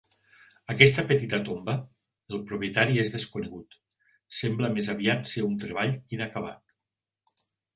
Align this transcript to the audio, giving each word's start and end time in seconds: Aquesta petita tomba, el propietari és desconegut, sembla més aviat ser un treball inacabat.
Aquesta 0.73 1.03
petita 1.11 1.39
tomba, 1.49 1.75
el 2.37 2.41
propietari 2.51 2.97
és 3.03 3.13
desconegut, 3.17 3.77
sembla 4.41 4.73
més 4.79 4.91
aviat 4.95 5.31
ser 5.33 5.45
un 5.51 5.55
treball 5.65 5.95
inacabat. 6.19 6.79